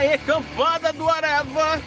[0.00, 1.80] aí, campada do Areva!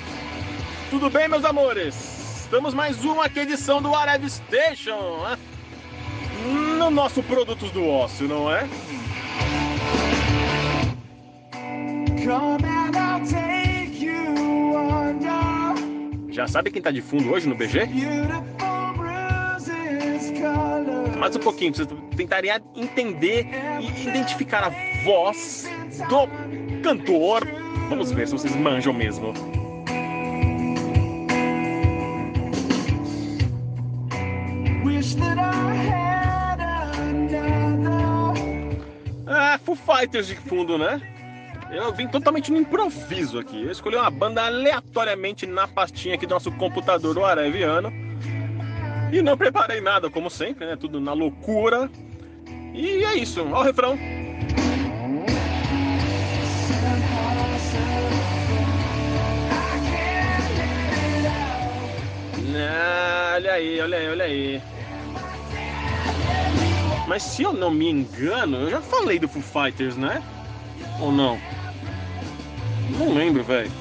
[0.89, 2.43] Tudo bem, meus amores?
[2.43, 5.37] Estamos mais uma aqui edição do Areva Station, né?
[6.77, 8.67] no nosso Produtos do Ócio, não é?
[16.29, 17.89] Já sabe quem tá de fundo hoje no BG?
[21.17, 23.47] Mais um pouquinho, vocês tentariam entender
[23.81, 24.69] e identificar a
[25.03, 25.65] voz
[26.09, 27.62] do cantor.
[27.93, 29.31] Vamos ver se vocês manjam mesmo.
[39.27, 40.99] Ah, Foo Fighters de fundo, né?
[41.71, 43.63] Eu vim totalmente no improviso aqui.
[43.63, 47.93] Eu escolhi uma banda aleatoriamente na pastinha aqui do nosso computador, o Areviano.
[49.11, 50.75] E não preparei nada, como sempre, né?
[50.75, 51.91] Tudo na loucura.
[52.73, 53.41] E é isso.
[53.41, 54.22] Olha o refrão.
[62.55, 64.61] Olha aí, olha aí, olha aí.
[67.07, 70.21] Mas se eu não me engano, eu já falei do Foo Fighters, né?
[70.99, 71.39] Ou não?
[72.97, 73.71] Não lembro, velho.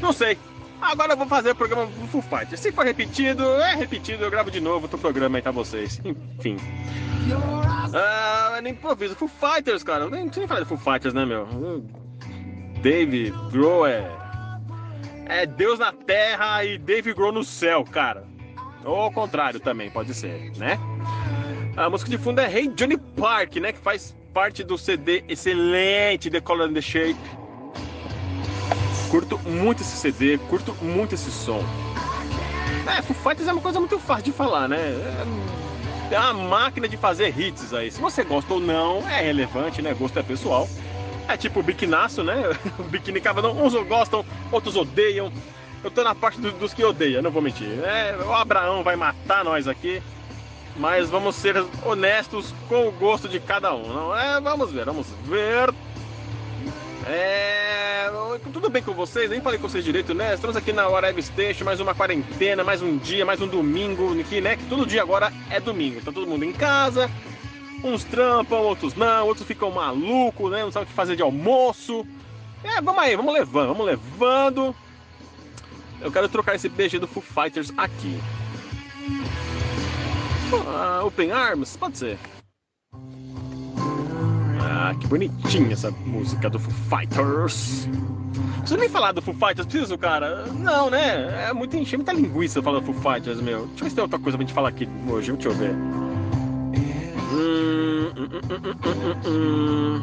[0.00, 0.38] Não sei.
[0.80, 2.60] Agora eu vou fazer o programa do Foo Fighters.
[2.60, 6.00] Se for repetido, é repetido, eu gravo de novo outro programa aí pra vocês.
[6.04, 6.56] Enfim.
[7.92, 9.14] Ah, nem improviso.
[9.14, 10.04] Foo Fighters, cara.
[10.04, 11.46] Eu nem, nem falei do Foo Fighters, né, meu?
[12.86, 14.08] Dave Grohl é.
[15.24, 18.22] É Deus na terra e Dave Grohl no céu, cara.
[18.84, 20.78] Ou ao contrário também, pode ser, né?
[21.76, 23.72] A música de fundo é Hey Johnny Park, né?
[23.72, 27.18] Que faz parte do CD excelente The Color and the Shape.
[29.10, 31.64] Curto muito esse CD, curto muito esse som.
[32.86, 34.78] É, Foo Fighters é uma coisa muito fácil de falar, né?
[36.12, 37.90] É, uma máquina de fazer hits aí.
[37.90, 39.92] Se você gosta ou não, é relevante, né?
[39.92, 40.68] Gosto é pessoal.
[41.28, 42.36] É tipo o biquinaço, né?
[42.78, 45.32] O biquíni cavadão, uns gostam, outros odeiam.
[45.82, 47.68] Eu tô na parte do, dos que odeiam, não vou mentir.
[47.84, 50.02] É, o Abraão vai matar nós aqui.
[50.78, 53.88] Mas vamos ser honestos com o gosto de cada um.
[53.88, 54.40] Não é?
[54.40, 55.72] Vamos ver, vamos ver.
[57.06, 58.10] É...
[58.52, 59.30] Tudo bem com vocês?
[59.30, 60.34] Nem falei com vocês direito, né?
[60.34, 64.40] Estamos aqui na Whatever Station, mais uma quarentena, mais um dia, mais um domingo, aqui,
[64.40, 64.56] né?
[64.56, 66.00] Que todo dia agora é domingo.
[66.02, 67.10] Tá todo mundo em casa,
[67.88, 70.62] uns trampam, outros não, outros ficam malucos, né?
[70.62, 72.06] Não sabem o que fazer de almoço.
[72.62, 74.74] É, vamos aí, vamos levando, vamos levando.
[76.00, 78.18] Eu quero trocar esse BG do Foo Fighters aqui.
[80.66, 81.76] Ah, open Arms?
[81.76, 82.18] Pode ser.
[84.60, 87.88] Ah, que bonitinha essa música do Foo Fighters.
[88.64, 90.46] Você nem falar do Foo Fighters, preciso, cara?
[90.46, 91.48] Não, né?
[91.48, 93.66] É muito encher muita linguiça falar do Foo Fighters, meu.
[93.66, 95.74] Deixa eu ver se tem outra coisa pra gente falar aqui hoje, deixa eu ver.
[97.28, 98.28] Hum, hum,
[99.26, 100.00] hum,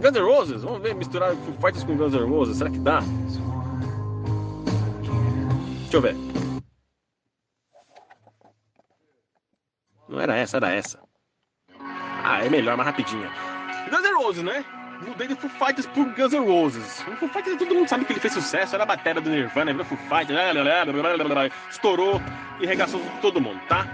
[0.00, 0.62] Guns N' Roses?
[0.62, 3.00] Vamos ver, misturar Foo Fighters com Guns N' Roses, será que dá?
[5.82, 6.16] Deixa eu ver.
[10.08, 10.98] Não era essa, era essa.
[11.78, 13.30] Ah, é melhor, mais rapidinha.
[13.90, 14.64] Guns N' Roses, né?
[15.06, 17.04] Mudei de Foo Fighters por Guns N' Roses.
[17.06, 19.72] O Foo Fighters todo mundo sabe que ele fez sucesso, era a bateria do Nirvana,
[19.72, 20.38] virou Foo Fighters,
[21.70, 22.22] estourou
[22.60, 23.86] e regaçou todo mundo, tá?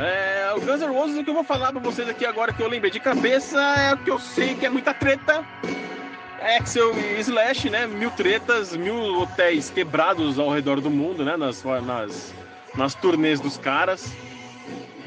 [0.00, 2.62] É, o Guns N' Roses, o que eu vou falar pra vocês aqui agora que
[2.62, 5.44] eu lembrei de cabeça é o que eu sei que é muita treta.
[6.56, 7.86] Axel e Slash, né?
[7.86, 11.36] Mil tretas, mil hotéis quebrados ao redor do mundo, né?
[11.36, 12.32] Nas, nas,
[12.76, 14.12] nas turnês dos caras.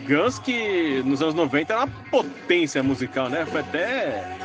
[0.06, 3.46] Guns, que nos anos 90 era uma potência musical, né?
[3.46, 4.38] Foi até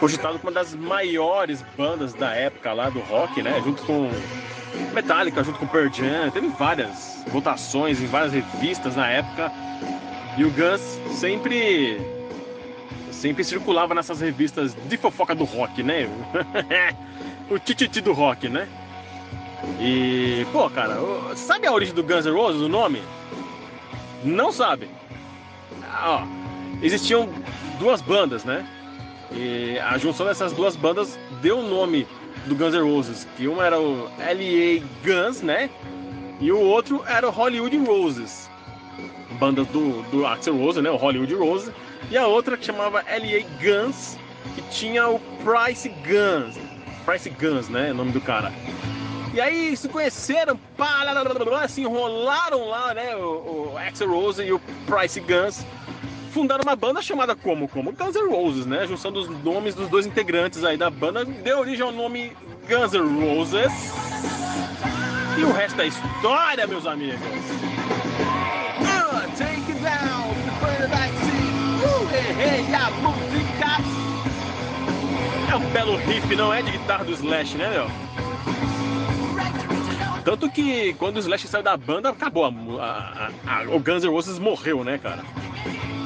[0.00, 3.60] cogitado como uma das maiores bandas da época lá do rock, né?
[3.64, 4.10] Junto com
[4.92, 6.30] Metallica, junto com Pearl Jam.
[6.30, 9.52] Teve várias votações em várias revistas na época.
[10.36, 10.80] E o Guns
[11.18, 12.00] sempre
[13.10, 16.08] sempre circulava nessas revistas de fofoca do rock, né?
[17.50, 18.66] o tititi do rock, né?
[19.78, 20.96] E, pô, cara,
[21.36, 23.02] sabe a origem do Guns N' Roses, o nome?
[24.24, 24.88] Não sabe.
[25.82, 27.28] Ah, ó, existiam
[27.78, 28.66] duas bandas, né?
[29.32, 32.06] E a junção dessas duas bandas deu o nome
[32.46, 34.82] do Guns N' Roses, que uma era o L.A.
[35.04, 35.70] Guns, né?
[36.40, 38.48] E o outro era o Hollywood Roses.
[39.38, 40.90] Banda do, do Axel Rose, né?
[40.90, 41.72] O Hollywood Rose.
[42.10, 43.42] E a outra que chamava L.A.
[43.62, 44.16] Guns,
[44.54, 46.56] que tinha o Price Guns.
[47.04, 47.92] Price Guns, né?
[47.92, 48.52] O nome do cara.
[49.32, 53.14] E aí se conheceram, pá, lá, lá, lá, se enrolaram lá, né?
[53.14, 55.64] O, o Axel Rose e o Price Guns
[56.30, 57.68] fundaram uma banda chamada como?
[57.68, 58.80] Como Guns N' Roses, né?
[58.80, 62.32] A junção dos nomes dos dois integrantes aí da banda deu origem ao nome
[62.68, 63.70] Guns N' Roses.
[65.38, 67.20] E o resto é história, meus amigos.
[68.80, 70.34] Uh, take it down,
[70.78, 71.40] the back seat.
[72.14, 73.80] Errei a música.
[75.50, 77.86] É um belo riff, não é de guitarra do Slash, né, meu?
[80.24, 82.46] Tanto que quando o Slash saiu da banda, acabou.
[82.80, 85.24] A, a, a, o Guns N' Roses morreu, né, cara?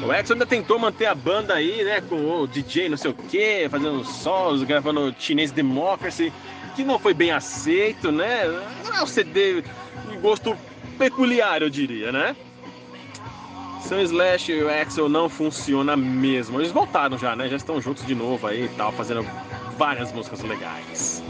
[0.06, 3.14] O Exo ainda tentou manter a banda aí, né, com o DJ não sei o
[3.14, 6.30] que, fazendo solos, gravando Chinese Democracy,
[6.76, 8.46] que não foi bem aceito, né?
[8.84, 10.56] Não é um CD de gosto
[10.98, 12.36] peculiar, eu diria, né?
[13.80, 16.60] São Slash e o Axel não funciona mesmo.
[16.60, 17.48] Eles voltaram já, né?
[17.48, 19.26] Já estão juntos de novo aí e tal, fazendo
[19.76, 21.22] várias músicas legais.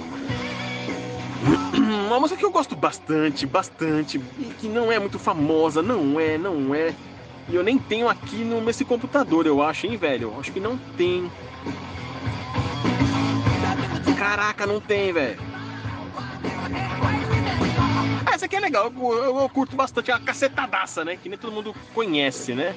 [1.84, 6.38] Uma música que eu gosto bastante, bastante, e que não é muito famosa, não é,
[6.38, 6.94] não é.
[7.48, 10.34] E eu nem tenho aqui no, nesse computador, eu acho, hein, velho?
[10.38, 11.30] Acho que não tem.
[14.16, 15.38] Caraca, não tem, velho.
[18.24, 21.16] Ah, essa aqui é legal, eu, eu, eu curto bastante, é uma cacetadaça, né?
[21.16, 22.74] Que nem todo mundo conhece, né?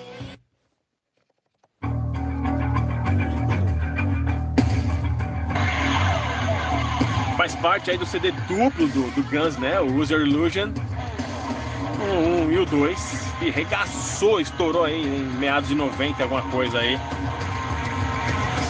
[7.47, 9.79] Faz parte aí do CD duplo do, do Guns, né?
[9.79, 10.69] O Use Your Illusion.
[11.99, 13.27] O 1 e o 2.
[13.41, 16.99] E regaçou, estourou aí em meados de 90, alguma coisa aí.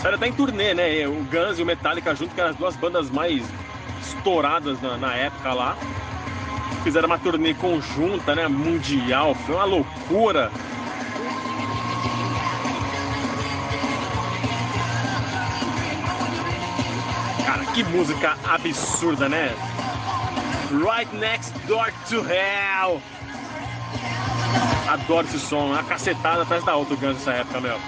[0.03, 1.07] Era tá em turnê, né?
[1.07, 3.44] O Guns e o Metallica junto, que eram as duas bandas mais
[4.01, 5.75] estouradas na, na época lá.
[6.83, 8.47] Fizeram uma turnê conjunta, né?
[8.47, 9.33] Mundial.
[9.33, 10.51] Foi uma loucura.
[17.77, 19.53] Que música absurda, né?
[20.71, 23.00] Right Next Door to Hell.
[24.88, 27.79] Adoro esse som, uma cacetada atrás da outra Guns nessa época, meu.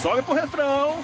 [0.00, 0.96] Sobe pro refrão.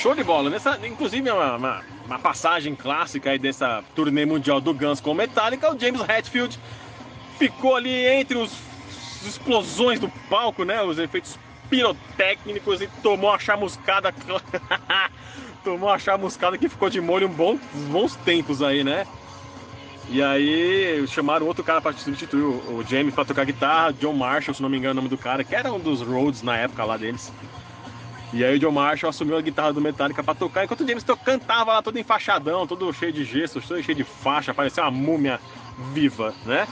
[0.00, 0.48] Show de bola.
[0.48, 5.14] Nessa, inclusive, é uma, uma uma passagem clássica aí dessa turnê mundial do Guns com
[5.14, 6.58] Metallica, o James Hetfield
[7.38, 8.50] ficou ali entre os,
[9.24, 14.12] explosões do palco, né, os efeitos pirotécnicos e tomou a chamuscada
[15.62, 19.06] tomou a chamuscada que ficou de molho um bom, uns bons tempos aí, né?
[20.08, 24.62] E aí chamaram outro cara para substituir o, James para tocar guitarra, John Marshall, se
[24.62, 26.96] não me engano, o nome do cara, que era um dos Rhodes na época lá
[26.96, 27.32] deles.
[28.32, 31.04] E aí o John Marshall assumiu a guitarra do Metallica pra tocar, enquanto o James
[31.24, 35.40] cantava lá todo enfaixadão, todo cheio de gesso, todo cheio de faixa, parecia uma múmia
[35.92, 36.68] viva, né?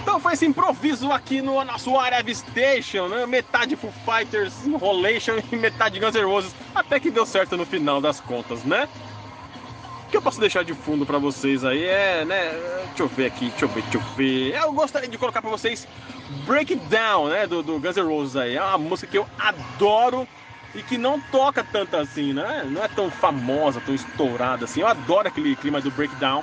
[0.00, 3.26] Então foi esse improviso aqui no nosso Arab Station, né?
[3.26, 8.00] Metade Foo Fighters Enrolation e metade Guns N' Roses, até que deu certo no final
[8.00, 8.88] das contas, né?
[10.06, 12.52] O que eu posso deixar de fundo para vocês aí é, né?
[12.88, 14.54] Deixa eu ver aqui, deixa eu ver, deixa eu ver.
[14.54, 15.86] Eu gostaria de colocar para vocês
[16.46, 17.46] Breakdown, né?
[17.46, 18.54] Do, do Guns N' Roses aí.
[18.54, 20.26] É uma música que eu adoro
[20.76, 22.64] e que não toca tanto assim, né?
[22.70, 24.80] Não é tão famosa, tão estourada assim.
[24.80, 26.42] Eu adoro aquele clima do Breakdown.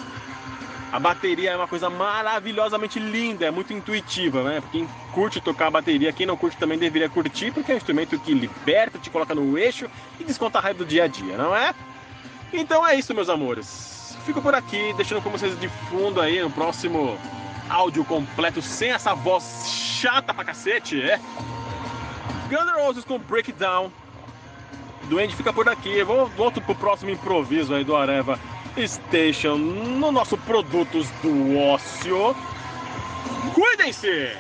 [0.92, 4.62] A bateria é uma coisa maravilhosamente linda, é muito intuitiva, né?
[4.72, 8.20] Quem curte tocar a bateria, quem não curte também deveria curtir, porque é um instrumento
[8.20, 9.90] que liberta, te coloca no eixo
[10.20, 11.74] e desconta a raiva do dia a dia, não é?
[12.54, 14.16] Então é isso, meus amores.
[14.26, 17.18] Fico por aqui, deixando com vocês de fundo aí no próximo
[17.68, 21.20] áudio completo, sem essa voz chata pra cacete, é?
[22.50, 23.92] Guns N' Roses com Breakdown.
[25.10, 26.04] Duende fica por aqui.
[26.04, 28.40] Vou, volto pro próximo improviso aí do Areva
[28.78, 32.36] Station no nosso Produtos do Ócio.
[33.54, 34.32] Cuidem-se!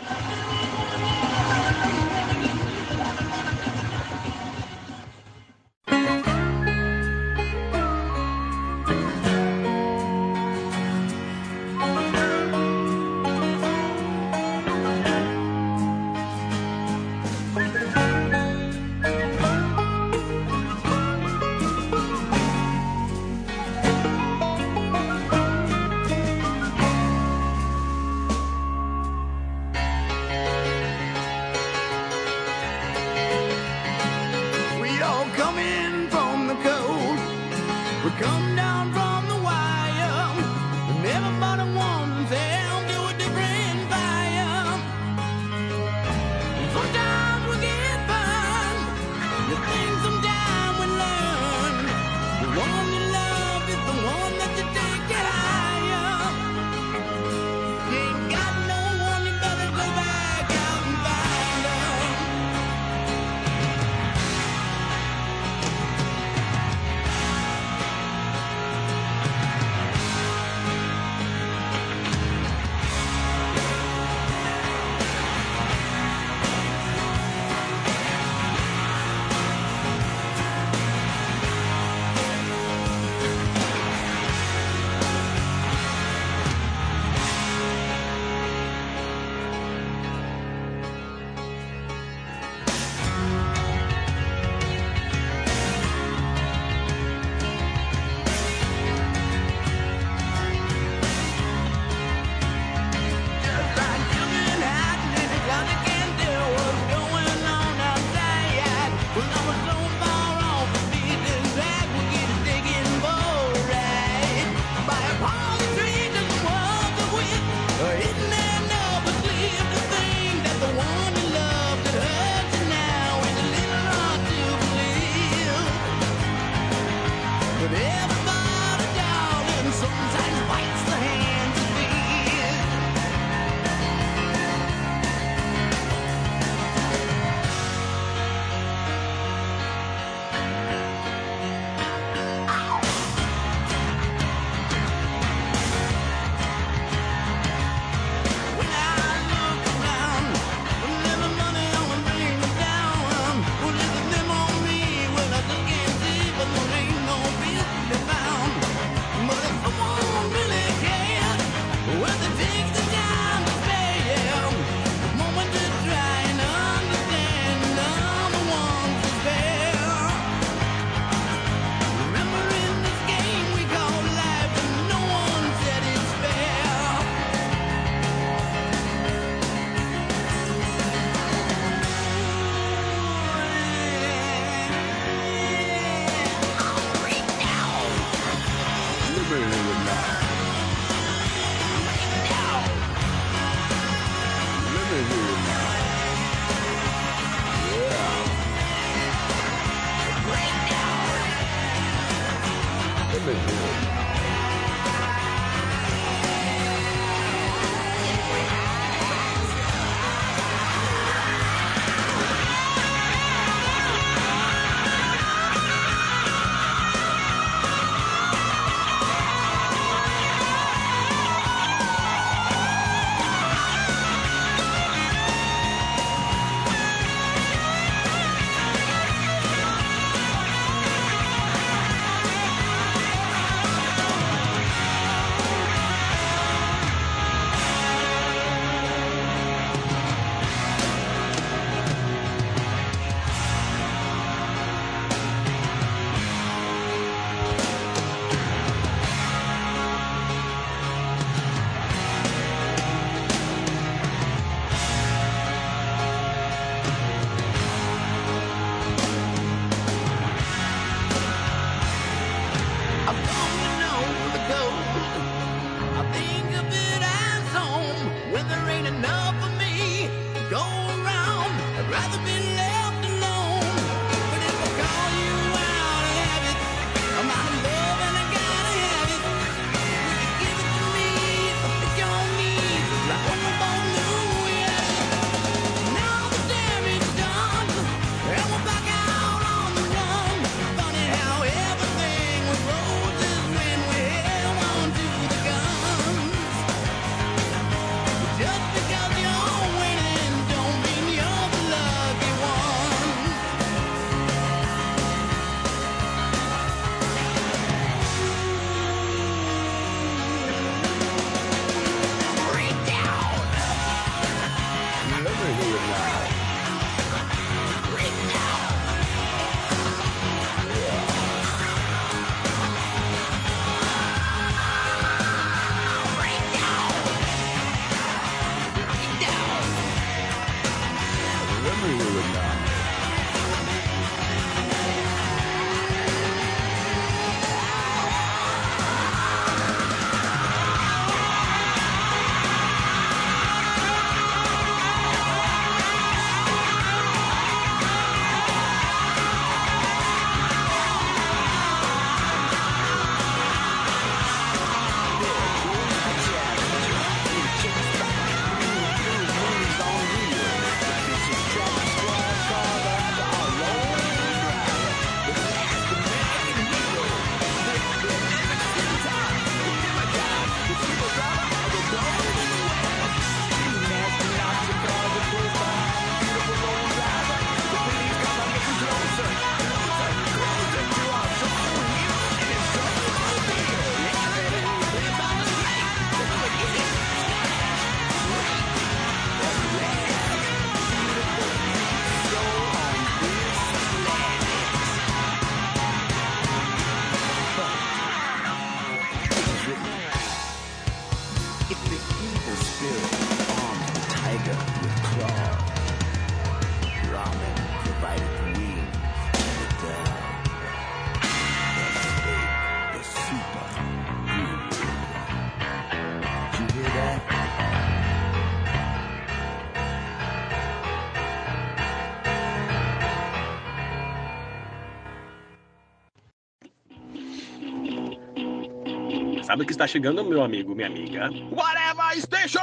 [429.53, 431.29] Sabe o que está chegando, meu amigo, minha amiga?
[431.51, 432.59] Whatever Station!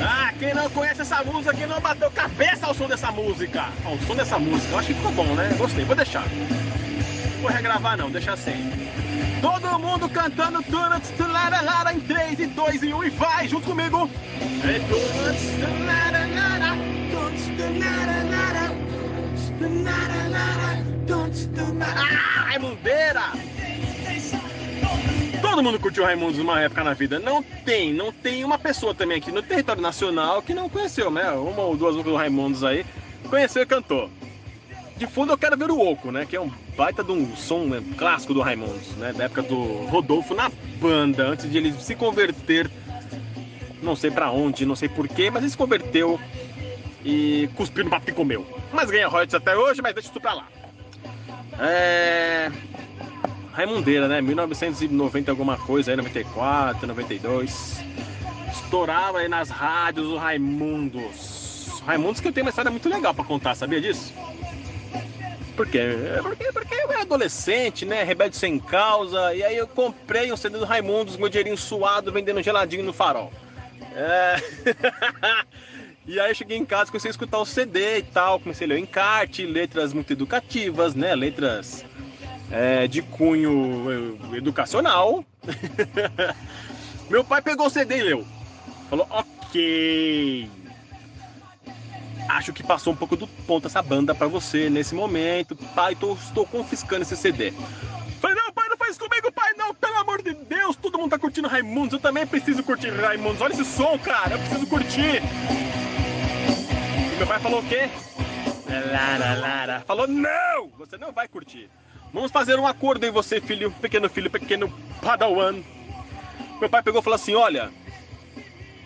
[0.00, 3.64] Ah, quem não conhece essa música, quem não bateu cabeça ao som dessa música?
[3.84, 5.48] Ao som dessa música, eu acho que ficou bom, né?
[5.58, 6.28] Gostei, vou deixar.
[7.42, 8.70] Vou regravar não, deixar assim.
[9.40, 13.68] Todo mundo cantando Donuts to Lara em 3 e 2 e 1 e vai junto
[13.68, 14.08] comigo.
[14.62, 16.76] É Donuts to Lara Lara,
[17.10, 18.68] Donuts to Lara Lara,
[19.08, 20.76] Donuts to Lara
[21.78, 21.98] Lara.
[21.98, 23.32] Ah, Raimundeira!
[25.40, 27.18] Todo mundo curtiu Raimundos numa época na vida.
[27.18, 31.28] Não tem, não tem uma pessoa também aqui no território nacional que não conheceu, né?
[31.32, 32.86] Uma ou duas músicas do Raimundos aí.
[33.28, 34.08] Conheceu e cantou.
[34.96, 36.24] De fundo eu quero ver o Oco, né?
[36.24, 39.12] Que é um baita de um som né, clássico do Raimundos, né?
[39.12, 40.50] Da época do Rodolfo na
[40.80, 42.70] banda, antes de ele se converter,
[43.82, 46.18] não sei para onde, não sei porquê, mas ele se converteu
[47.04, 48.46] e cuspiu no papo que comeu.
[48.72, 50.48] Mas ganha royalties até hoje, mas deixa isso pra lá.
[51.58, 52.50] É...
[53.52, 54.22] Raimundeira, né?
[54.22, 57.80] 1990 alguma coisa, aí 94, 92.
[58.50, 61.82] Estourava aí nas rádios o Raimundos.
[61.86, 64.14] Raimundos que eu tenho uma história muito legal para contar, sabia disso?
[65.56, 65.80] Por quê?
[66.22, 68.02] Porque, porque eu era adolescente, né?
[68.02, 69.34] Rebelde sem causa.
[69.34, 73.32] E aí eu comprei um CD do Raimundos, meu dinheirinho suado, vendendo geladinho no farol.
[73.94, 74.36] É...
[76.06, 78.40] e aí eu cheguei em casa, comecei a escutar o CD e tal.
[78.40, 81.14] Comecei a ler o encarte, letras muito educativas, né?
[81.14, 81.84] Letras
[82.50, 85.24] é, de cunho eh, educacional.
[87.10, 88.26] meu pai pegou o CD e leu.
[88.88, 90.61] Falou, ok
[92.36, 95.56] acho que passou um pouco do ponto essa banda para você nesse momento.
[95.74, 97.52] Pai, tô, estou confiscando esse CD.
[98.20, 101.18] Falei, não, pai, não faz comigo, pai, não, pelo amor de Deus, todo mundo tá
[101.18, 103.40] curtindo Raimundos, eu também preciso curtir Raimundos.
[103.40, 105.22] Olha esse som, cara, eu preciso curtir.
[107.12, 107.90] E meu pai falou o quê?
[108.68, 109.80] Lara, Lara.
[109.86, 111.68] Falou, não, você não vai curtir.
[112.12, 115.62] Vamos fazer um acordo em você, filho, pequeno filho, pequeno Padawan.
[116.60, 117.70] Meu pai pegou e falou assim: olha,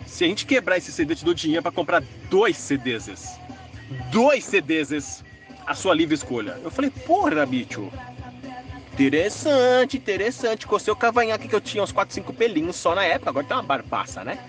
[0.07, 3.37] se a gente quebrar esse CD, te dou dinheiro para comprar dois CDs.
[4.11, 5.23] Dois CDs.
[5.65, 6.57] A sua livre escolha.
[6.63, 7.91] Eu falei, porra, bicho.
[8.93, 10.65] Interessante, interessante.
[10.65, 13.29] Cocei o cavanhaque que eu tinha uns 4, 5 pelinhos só na época.
[13.29, 14.39] Agora tem uma barbaça, né?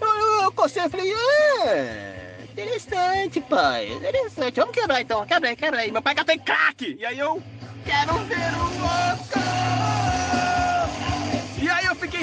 [0.00, 3.92] Eu, eu, eu cocei e falei, ah, interessante, pai.
[3.92, 4.60] Interessante.
[4.60, 5.24] Vamos quebrar então.
[5.24, 5.92] Quebra aí, quebra aí.
[5.92, 6.96] Meu pai catou em crack.
[6.98, 7.40] E aí eu
[7.84, 10.13] quero ver o fiquei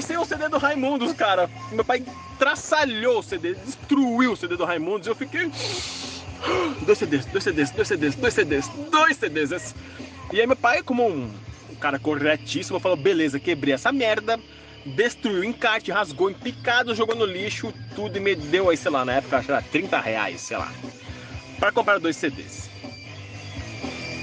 [0.01, 1.49] sem o CD do Raimundos, cara.
[1.71, 2.03] Meu pai
[2.37, 5.51] traçalhou o CD, destruiu o CD do Raimundos eu fiquei.
[6.85, 9.75] Dois CDs, dois CDs, dois CDs, dois CDs, dois CDs.
[10.33, 11.31] E aí meu pai, como um,
[11.69, 14.39] um cara corretíssimo, falou: beleza, quebrei essa merda,
[14.83, 18.89] destruiu o encarte, rasgou em picado, jogou no lixo, tudo e me deu aí, sei
[18.89, 20.71] lá, na época, acho que era 30 reais, sei lá,
[21.59, 22.69] para comprar dois CDs.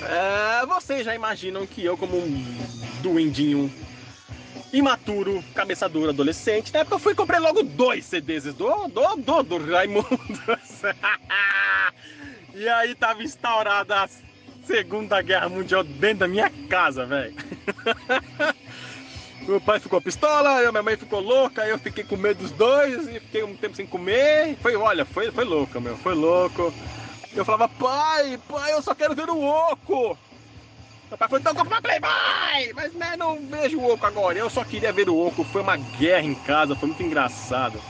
[0.02, 2.44] É, vocês já imaginam que eu, como um
[3.00, 3.70] duendinho
[4.72, 6.72] imaturo, cabeça dura, adolescente.
[6.72, 9.58] Na época eu fui e comprei logo dois CDs do, do, do, do
[12.54, 14.08] e aí tava instaurada a
[14.64, 17.34] Segunda Guerra Mundial dentro da minha casa, velho.
[19.48, 23.18] Meu pai ficou pistola, minha mãe ficou louca, eu fiquei com medo dos dois e
[23.18, 24.58] fiquei um tempo sem comer.
[24.60, 26.70] Foi, olha, foi, foi louco, meu, foi louco.
[27.34, 30.18] Eu falava, pai, pai, eu só quero ver o oco.
[31.08, 32.72] Meu pai falou, então compra Playboy!
[32.74, 34.38] Mas né, não vejo o Oco agora.
[34.38, 35.42] Eu só queria ver o Oco.
[35.44, 37.80] Foi uma guerra em casa, foi muito engraçado.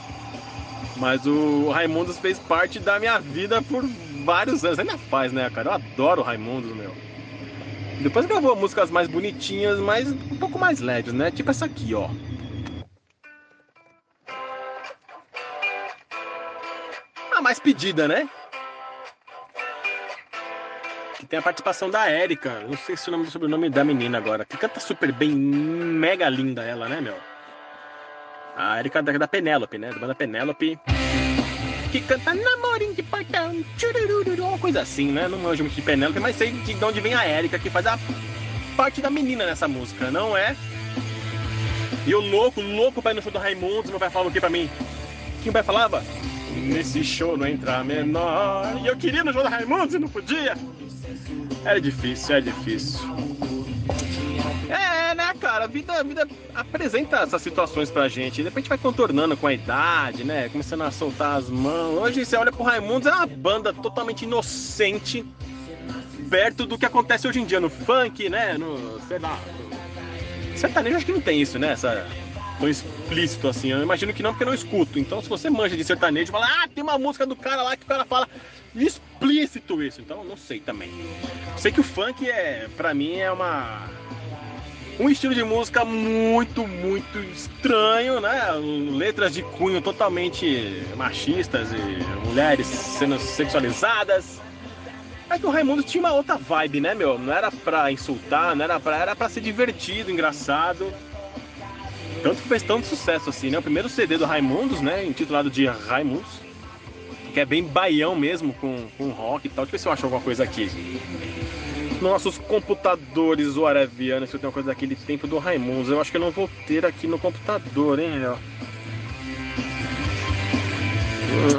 [0.96, 3.85] Mas o Raimundos fez parte da minha vida por
[4.24, 4.78] vários anos.
[4.78, 5.70] Ainda faz, né, cara?
[5.70, 6.94] Eu adoro o Raimundos, meu.
[8.00, 11.33] Depois gravou músicas mais bonitinhas, mas um pouco mais leves, né?
[11.33, 12.09] Tipo essa aqui, ó.
[17.37, 18.28] A mais pedida, né?
[21.29, 22.61] Tem a participação da Érica.
[22.67, 24.45] Não sei se o nome do sobrenome da menina agora.
[24.45, 27.17] Que canta super bem, mega linda ela, né, meu?
[28.57, 29.91] A Érica da, da Penélope, né?
[29.91, 30.79] Da banda Penélope.
[31.93, 33.64] Que canta namorinho de portão,
[34.38, 35.29] uma coisa assim, né?
[35.29, 37.99] Não manjo muito de Penélope, mas sei de onde vem a Érica, que faz a
[38.77, 40.57] parte da menina nessa música, não é?
[42.07, 44.41] E o louco, louco pra ir no show do Raimundo, meu pai falava o que
[44.41, 44.69] pra mim?
[45.38, 46.03] O que meu pai falava?
[46.55, 48.81] Nesse show não entra menor.
[48.83, 50.55] E eu queria no show do Raimundo e não podia.
[51.64, 53.01] É difícil, é difícil.
[54.68, 55.64] É, né, cara?
[55.64, 58.42] A vida, a vida apresenta essas situações pra gente.
[58.42, 60.49] Depois a gente vai contornando com a idade, né?
[60.49, 61.99] Começando a soltar as mãos.
[61.99, 65.25] Hoje você olha pro Raimundos, é uma banda totalmente inocente.
[66.31, 68.57] Perto do que acontece hoje em dia no funk, né?
[68.59, 69.38] No, sei lá.
[70.55, 71.73] Sertanejo acho que não tem isso, né?
[71.73, 72.07] Essa,
[72.59, 73.71] tão explícito assim.
[73.71, 74.99] Eu imagino que não, porque eu não escuto.
[74.99, 77.85] Então, se você manja de sertanejo, fala, ah, tem uma música do cara lá que
[77.85, 78.29] o cara fala
[78.75, 80.01] explícito isso.
[80.01, 80.90] Então, não sei também.
[81.57, 83.88] Sei que o funk é, pra mim, é uma.
[85.01, 88.51] Um estilo de música muito, muito estranho, né?
[88.90, 94.40] Letras de cunho totalmente machistas e mulheres sendo sexualizadas.
[95.31, 97.16] É que o Raimundo tinha uma outra vibe, né, meu?
[97.16, 100.92] Não era pra insultar, não era pra, era pra ser divertido, engraçado.
[102.22, 103.59] Tanto que fez tanto sucesso assim, né?
[103.59, 105.04] O primeiro CD do Raimundos, né?
[105.04, 106.40] Intitulado de Raimundos.
[107.33, 109.64] Que é bem baião mesmo, com, com rock e tal.
[109.64, 110.68] Deixa eu ver se eu acho alguma coisa aqui.
[112.00, 115.90] Nossos computadores whatevianos, se eu tenho coisa daquele tempo do Raimundos.
[115.90, 118.37] Eu acho que eu não vou ter aqui no computador, hein, ó.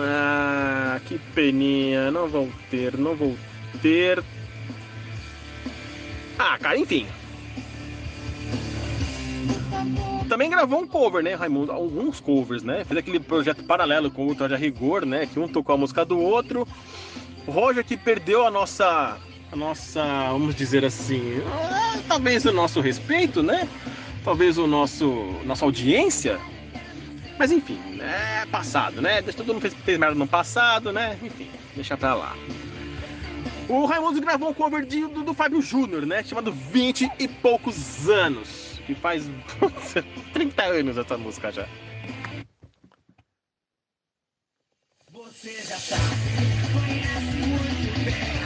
[0.02, 2.12] Ah, que peninha.
[2.12, 3.38] Não vou ter, não vou
[3.82, 4.22] ter.
[6.38, 7.06] Ah, cara, enfim
[10.40, 11.70] também gravou um cover, né, Raimundo?
[11.70, 12.86] Alguns covers, né?
[12.86, 15.26] Fez aquele projeto paralelo com o Ultra de Rigor, né?
[15.26, 16.66] Que um tocou a música do outro.
[17.46, 19.18] O Roger que perdeu a nossa
[19.52, 23.68] a nossa, vamos dizer assim, ah, talvez o nosso respeito, né?
[24.24, 25.08] Talvez o nosso
[25.44, 26.40] nossa audiência.
[27.38, 29.22] Mas enfim, é passado, né?
[29.22, 31.20] Todo mundo fez, fez merda no passado, né?
[31.22, 32.34] Enfim, deixa pra lá.
[33.68, 36.24] O Raimundo gravou um cover de, do, do Fábio Júnior, né?
[36.24, 38.69] Chamado 20 e poucos anos.
[38.90, 39.24] Que faz
[40.34, 41.68] 30 anos essa música já.
[45.12, 46.02] Você já sabe.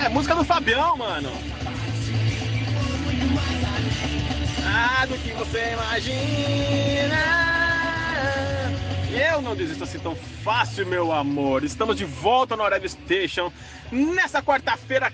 [0.03, 1.29] É música do Fabião, mano.
[4.65, 7.15] Ah, do que você imagina.
[9.31, 11.63] Eu não desisto assim tão fácil, meu amor.
[11.63, 13.49] Estamos de volta no Horário Station
[13.89, 15.09] nessa quarta-feira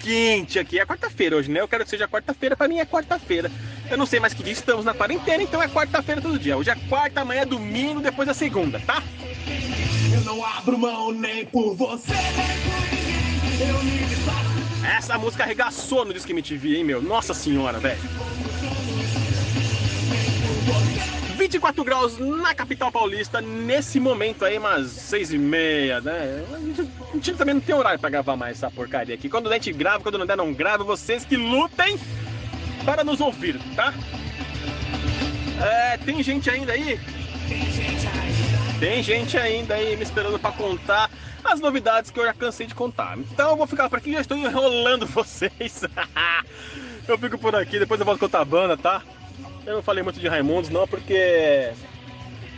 [0.00, 0.78] quente aqui.
[0.78, 1.60] É quarta-feira hoje, né?
[1.60, 2.54] Eu quero que seja quarta-feira.
[2.54, 3.50] Para mim é quarta-feira.
[3.88, 6.56] Eu não sei mais que dia estamos na quarentena, então é quarta-feira todo dia.
[6.56, 9.02] Hoje é quarta, amanhã é domingo, depois é segunda, tá?
[10.12, 13.68] Eu não abro mão nem por você, nem por ninguém.
[13.68, 17.00] Eu me Essa música arregaçou no Disque MTV, hein, meu?
[17.00, 18.00] Nossa senhora, velho.
[21.36, 26.44] 24 graus na capital paulista, nesse momento aí, umas 6 e meia, né?
[26.52, 29.28] A gente, também não tem horário pra gravar mais essa porcaria aqui.
[29.28, 30.82] Quando a gente grava, quando não der, não grava.
[30.82, 31.98] Vocês que lutem
[32.86, 33.92] para nos ouvir, tá?
[35.60, 37.00] É, tem gente ainda aí?
[38.78, 41.10] Tem gente ainda aí me esperando para contar
[41.44, 43.18] as novidades que eu já cansei de contar.
[43.18, 45.82] Então eu vou ficar por aqui, já estou enrolando vocês.
[47.08, 49.02] eu fico por aqui, depois eu volto contar a banda, tá?
[49.66, 51.72] Eu não falei muito de Raimundos, não, porque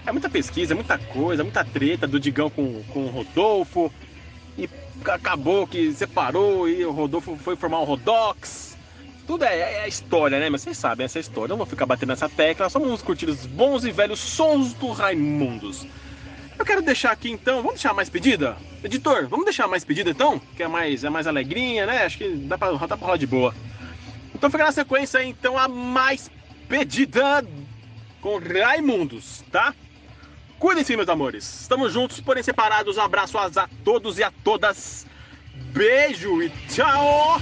[0.05, 3.91] é muita pesquisa, é muita coisa, muita treta do Digão com, com o Rodolfo.
[4.59, 4.69] E
[5.07, 8.68] acabou que separou e o Rodolfo foi formar um Rodox.
[9.29, 10.49] Tudo é, é história, né?
[10.49, 11.49] Mas vocês sabem essa história.
[11.49, 12.71] Eu não vou ficar batendo nessa tecla.
[12.71, 15.87] Só vamos curtir os bons e velhos sons do Raimundos.
[16.59, 17.57] Eu quero deixar aqui então.
[17.57, 18.57] Vamos deixar mais pedida?
[18.83, 20.41] Editor, vamos deixar mais pedida então?
[20.57, 22.05] Que é mais, é mais alegrinha, né?
[22.05, 23.55] Acho que dá pra, dá pra rolar de boa.
[24.35, 26.31] Então fica na sequência então a mais
[26.67, 27.45] pedida
[28.23, 29.75] com Raimundos, tá?
[30.59, 31.61] Cuidem-se, meus amores.
[31.61, 32.97] Estamos juntos, porém separados.
[32.97, 35.07] Um abraço a todos e a todas.
[35.75, 37.38] Beijo e tchau!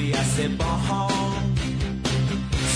[0.00, 0.80] ia ser bom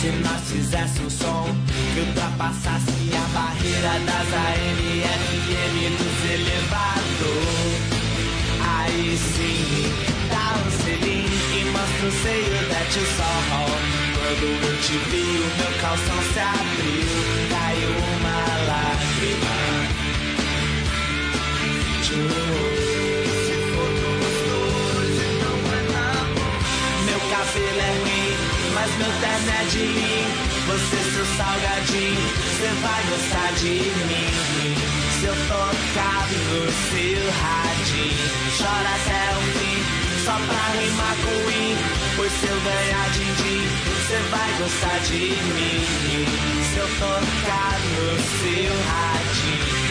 [0.00, 1.46] se nós fizesse um som
[1.94, 6.18] que ultrapassasse a barreira das AM nos
[6.68, 6.94] FM.
[8.60, 9.92] Aí sim,
[10.28, 13.72] dá um selinho e mostra o seio da tio Sol.
[14.18, 17.12] Quando eu te vi, o meu calção se abriu,
[17.50, 19.56] caiu uma lágrima.
[22.02, 22.84] Tio
[28.98, 33.74] meu ternedinho Você seu salgadinho, você vai gostar de
[34.09, 34.74] mim.
[35.18, 39.78] Se eu tocar no seu radinho Chora até o fim,
[40.24, 41.76] só pra rimar com i.
[42.16, 45.20] Pois se eu ganhar din-din, você vai gostar de
[45.54, 46.26] mim.
[46.72, 49.84] Se eu tocar no seu radinho.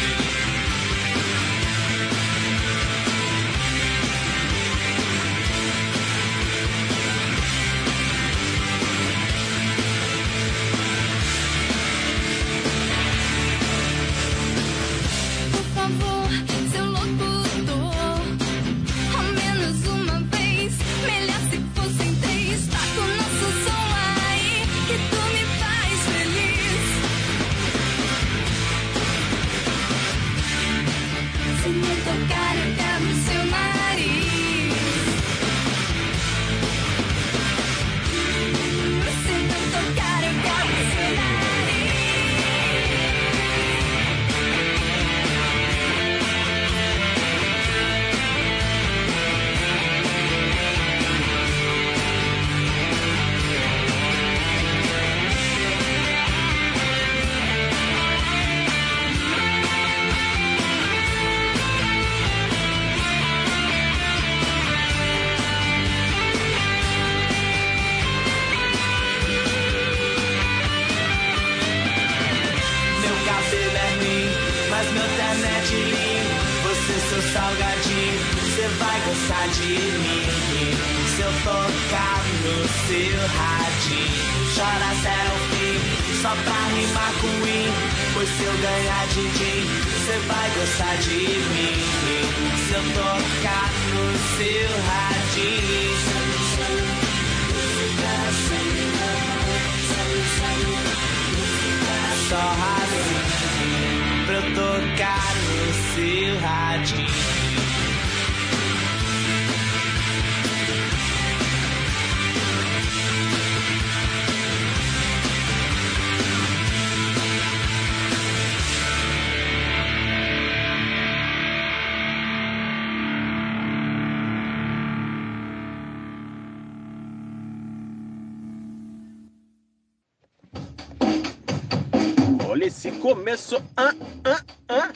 [133.34, 133.64] Esse começo.
[133.76, 133.94] Ah,
[134.26, 134.90] ah, ah.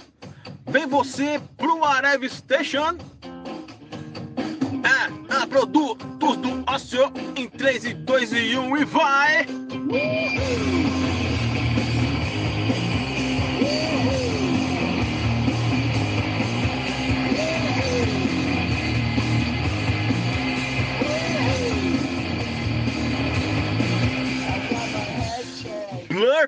[0.68, 2.98] Vem você pro Areve Station.
[4.84, 9.27] Ah, ah, produtos do ócio em 3 e 2 e 1 e vai!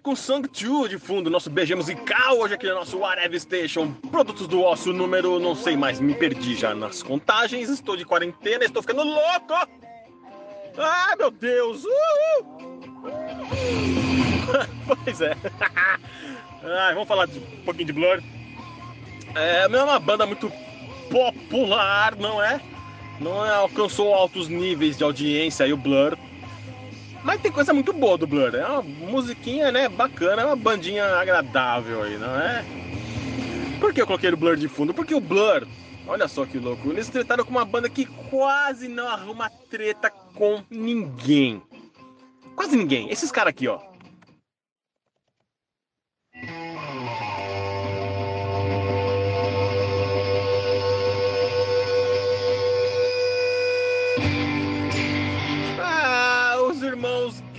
[0.09, 3.91] Com Song 2 de fundo, nosso BG musical hoje aqui no nosso Whatever Station.
[4.09, 7.69] Produtos do ócio número, não sei mais, me perdi já nas contagens.
[7.69, 9.53] Estou de quarentena, estou ficando louco!
[10.79, 11.83] Ai meu Deus!
[11.83, 13.03] Uhul!
[15.05, 15.37] pois é.
[16.63, 18.19] Ai, vamos falar de, um pouquinho de Blur.
[19.35, 20.51] É, é uma banda muito
[21.11, 22.59] popular, não é?
[23.19, 26.17] Não é, alcançou altos níveis de audiência aí o Blur.
[27.23, 28.55] Mas tem coisa muito boa do Blur.
[28.55, 29.89] É uma musiquinha, né?
[29.89, 32.65] Bacana, é uma bandinha agradável aí, não é?
[33.79, 34.93] Por que eu coloquei o Blur de fundo?
[34.93, 35.67] Porque o Blur,
[36.07, 40.63] olha só que louco, eles trataram com uma banda que quase não arruma treta com
[40.69, 41.61] ninguém.
[42.55, 43.09] Quase ninguém.
[43.09, 43.88] Esses caras aqui, ó.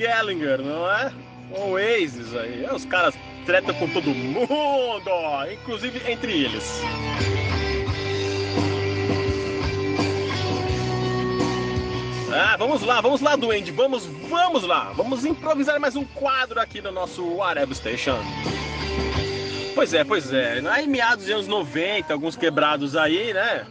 [0.00, 1.12] Gallagher, não é?
[1.50, 2.66] Oasis aí.
[2.74, 5.10] Os caras tretam com todo mundo,
[5.52, 6.80] inclusive entre eles.
[12.32, 14.92] Ah, vamos lá, vamos lá, Duende, vamos, vamos lá.
[14.92, 18.16] Vamos improvisar mais um quadro aqui no nosso Arab Station.
[19.74, 20.62] Pois é, pois é.
[20.70, 23.66] Aí meados dos anos 90, alguns quebrados aí, né?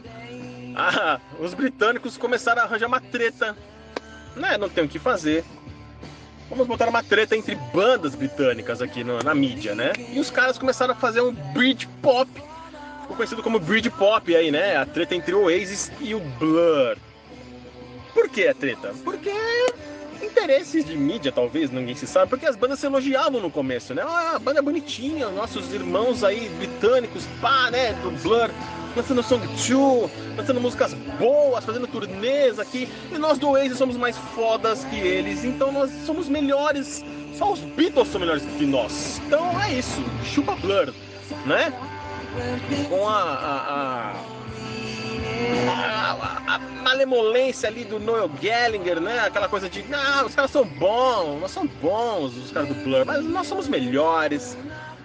[0.76, 3.58] Ah, os britânicos começaram a arranjar uma treta.
[4.36, 4.58] Né?
[4.58, 5.44] Não tem o que fazer.
[6.50, 9.94] Vamos botar uma treta entre bandas britânicas aqui na mídia, né?
[10.12, 12.30] E os caras começaram a fazer um Britpop.
[13.02, 14.76] Ficou conhecido como Britpop aí, né?
[14.76, 16.98] A treta entre o Oasis e o Blur.
[18.14, 18.94] Por que a treta?
[19.04, 19.32] Porque
[20.24, 24.04] interesses de mídia, talvez, ninguém se sabe, porque as bandas se elogiavam no começo, né?
[24.06, 27.94] Ah, a banda é bonitinha, nossos irmãos aí britânicos, pá, né?
[28.02, 28.50] Do Blur,
[28.96, 34.18] lançando Song 2, lançando músicas boas, fazendo turnês aqui, e nós do Oasis somos mais
[34.18, 37.04] fodas que eles, então nós somos melhores,
[37.38, 39.22] só os Beatles são melhores que nós.
[39.26, 40.94] Então é isso, chupa Blur,
[41.46, 41.74] né?
[42.90, 44.39] Com a, a, a
[46.48, 49.20] a, malemolência ali do Noel Gallagher, né?
[49.20, 53.06] Aquela coisa de, não, os caras são bons, nós somos bons, os caras do Blur,
[53.06, 54.58] mas nós somos melhores.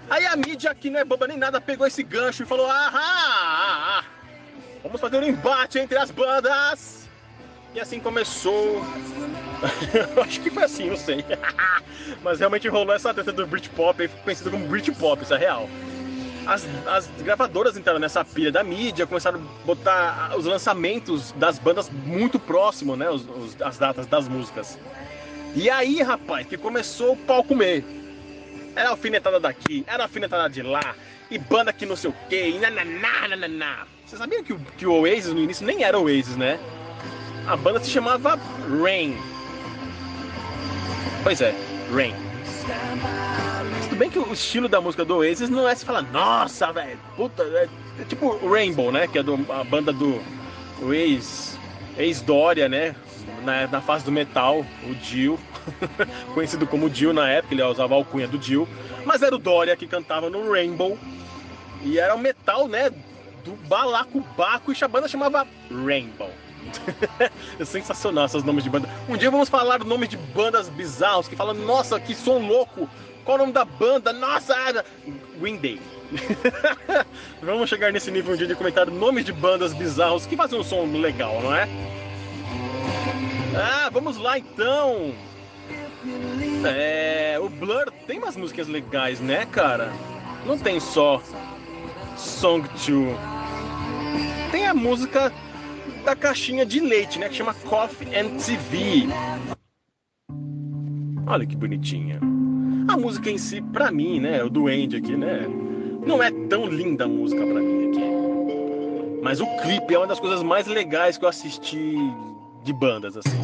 [0.09, 2.90] Aí a mídia, que não é boba nem nada, pegou esse gancho e falou, ah,
[2.92, 4.04] ah, ah
[4.83, 7.09] vamos fazer um embate entre as bandas.
[7.74, 8.83] E assim começou.
[10.22, 11.24] Acho que foi assim, não sei.
[12.22, 15.68] mas realmente rolou essa treta do Britpop, conhecido como Britpop, isso é real
[16.46, 21.90] as, as gravadoras entraram nessa pilha da mídia, começaram a botar os lançamentos das bandas
[21.90, 23.09] muito próximo, né?
[23.11, 24.78] Os, os, as datas das músicas.
[25.54, 27.85] E aí, rapaz, que começou o pau comer.
[28.74, 30.94] Era alfinetada daqui, era alfinetada de lá,
[31.30, 33.87] e banda que não sei o que, e nananá, nananá.
[34.04, 36.59] Você sabia que o, que o Oasis no início nem era Oasis, né?
[37.46, 38.38] A banda se chamava
[38.83, 39.16] Rain.
[41.22, 41.54] Pois é,
[41.94, 42.23] Rain.
[43.85, 46.98] Tudo bem que o estilo da música do Oasis não é se falar, nossa, velho,
[47.16, 47.68] puta, é,
[48.00, 49.07] é, tipo Rainbow, né?
[49.07, 50.20] Que é do, a banda do
[50.92, 51.59] ex,
[51.96, 52.94] ex-Dória, né?
[53.44, 55.38] Na, na fase do metal, o Dio,
[56.35, 58.68] conhecido como Dio na época, ele usava a alcunha do Dio,
[59.04, 60.98] mas era o Dória que cantava no Rainbow,
[61.83, 62.90] e era o metal, né?
[63.44, 66.30] Do balacobaco, e a banda chamava Rainbow.
[67.59, 68.88] é sensacional esses nomes de banda.
[69.09, 72.88] Um dia vamos falar nomes de bandas bizarros que falam, nossa, que som louco!
[73.24, 74.12] Qual o nome da banda?
[74.12, 74.55] Nossa,
[75.40, 75.81] Green Day.
[77.42, 80.62] Vamos chegar nesse nível um dia de comentar nomes de bandas bizarros que fazem um
[80.62, 81.66] som legal, não é?
[83.57, 85.14] Ah, vamos lá então.
[86.66, 89.90] É, o Blur tem umas músicas legais, né, cara?
[90.44, 91.22] Não tem só
[92.16, 93.16] Song 2.
[94.50, 95.33] Tem a música
[96.04, 99.08] da caixinha de leite, né, que chama Coffee and TV.
[101.26, 102.20] Olha que bonitinha.
[102.86, 105.46] A música em si, pra mim, né, o Duende aqui, né,
[106.06, 109.20] não é tão linda a música pra mim aqui.
[109.22, 111.96] Mas o clipe é uma das coisas mais legais que eu assisti
[112.62, 113.38] de bandas, assim.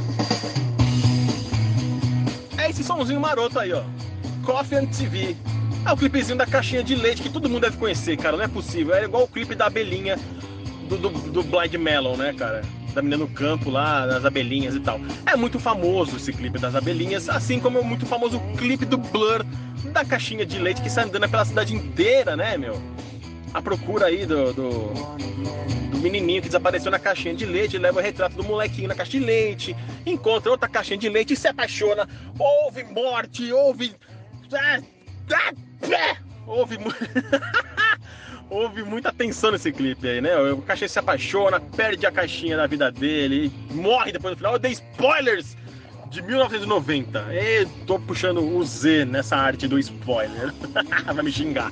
[2.58, 3.82] É esse somzinho maroto aí, ó.
[4.44, 5.34] Coffee and TV.
[5.86, 8.36] É o clipezinho da caixinha de leite que todo mundo deve conhecer, cara.
[8.36, 8.94] Não é possível.
[8.94, 10.18] É igual o clipe da abelhinha
[10.90, 12.62] do, do, do Blind Melon, né, cara?
[12.94, 15.00] Da menina no campo lá, das abelhinhas e tal.
[15.24, 18.98] É muito famoso esse clipe das abelhinhas, assim como é muito famoso o clipe do
[18.98, 19.44] Blur
[19.92, 22.80] da caixinha de leite que sai andando pela cidade inteira, né, meu?
[23.54, 24.92] A procura aí do, do,
[25.90, 29.12] do menininho que desapareceu na caixinha de leite, leva o retrato do molequinho na caixa
[29.12, 32.08] de leite, encontra outra caixinha de leite e se apaixona.
[32.38, 33.94] Houve morte, houve.
[36.46, 36.78] Houve.
[38.50, 40.36] houve muita tensão nesse clipe aí, né?
[40.52, 44.52] O cachê se apaixona, perde a caixinha da vida dele, morre depois no final.
[44.54, 45.56] Eu dei spoilers
[46.10, 47.24] de 1990.
[47.32, 50.52] E tô puxando o Z nessa arte do spoiler.
[51.14, 51.70] Vai me xingar.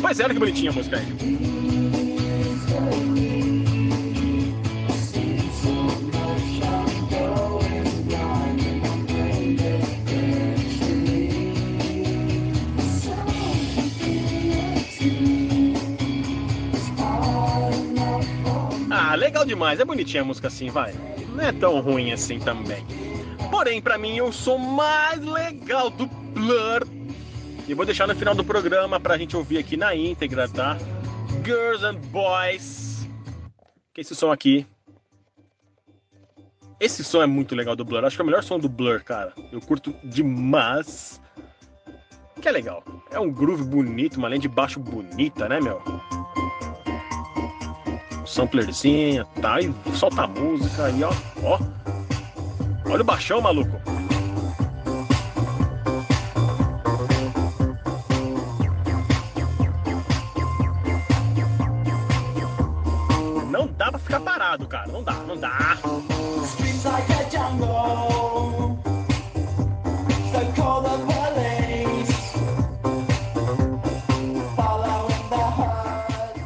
[0.00, 1.77] Mas era que bonitinha a música aí.
[19.18, 19.80] Legal demais.
[19.80, 20.94] É bonitinha a música assim, vai.
[21.28, 22.84] Não é tão ruim assim também.
[23.50, 26.86] Porém, para mim, o som mais legal do Blur.
[27.66, 30.76] E vou deixar no final do programa pra gente ouvir aqui na íntegra, tá?
[31.44, 33.08] Girls and Boys.
[33.92, 34.66] Que esse som aqui.
[36.80, 38.04] Esse som é muito legal do Blur.
[38.04, 39.32] Acho que é o melhor som do Blur, cara.
[39.52, 41.20] Eu curto demais.
[42.40, 42.84] Que é legal.
[43.10, 45.82] É um groove bonito, uma linha de baixo bonita, né, meu?
[48.38, 49.58] Samplerzinha, tá?
[49.60, 51.12] E solta a música aí, ó.
[51.42, 51.58] Ó.
[52.88, 53.80] Olha o baixão, maluco.
[63.50, 64.86] Não dá pra ficar parado, cara.
[64.86, 65.76] Não dá, não dá.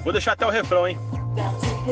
[0.02, 1.11] Vou deixar até o refrão, hein?
[1.84, 1.88] Ah,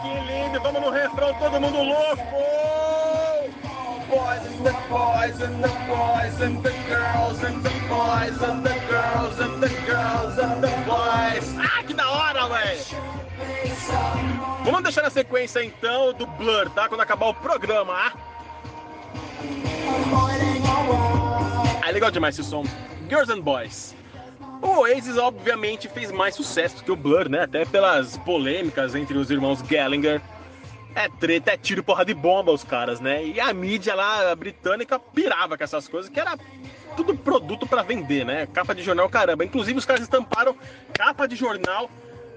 [0.00, 0.60] que lindo!
[0.62, 2.24] Vamos no refrão, todo mundo louco!
[4.08, 8.74] Boys and the boys and the boys and the girls and the boys and the
[8.88, 11.54] girls and the girls and the boys.
[11.58, 13.23] Ah, que da hora, velho!
[14.64, 16.88] Vamos deixar na sequência então do Blur, tá?
[16.88, 18.12] Quando acabar o programa.
[21.86, 22.64] É legal demais esse som.
[23.08, 23.94] Girls and Boys.
[24.62, 27.42] O Oasis, obviamente, fez mais sucesso que o Blur, né?
[27.42, 30.22] Até pelas polêmicas entre os irmãos Gallagher.
[30.94, 33.22] É treta, é tiro, porra de bomba os caras, né?
[33.24, 36.38] E a mídia lá, a britânica, pirava com essas coisas, que era
[36.96, 38.46] tudo produto para vender, né?
[38.46, 39.44] Capa de jornal, caramba.
[39.44, 40.56] Inclusive, os caras estamparam
[40.92, 41.90] capa de jornal